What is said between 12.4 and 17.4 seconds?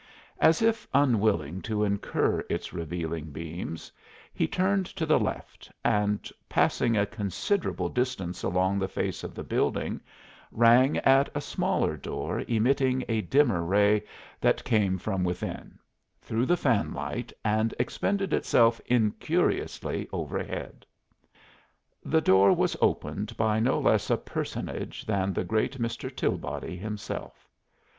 emitting a dimmer ray that came from within, through the fanlight,